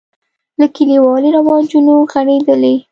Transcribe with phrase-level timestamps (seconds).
[0.59, 2.75] له کلیوالي رواجونو غړېدلی.